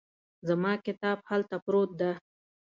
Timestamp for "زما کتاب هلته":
0.47-1.55